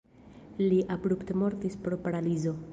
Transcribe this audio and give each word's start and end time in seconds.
Li 0.71 0.79
abrupte 0.95 1.37
mortis 1.43 1.79
pro 1.87 2.03
paralizo. 2.07 2.59